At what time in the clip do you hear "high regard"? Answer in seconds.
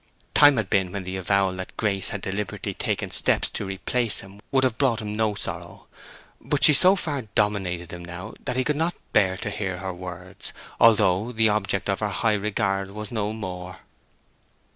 12.09-12.89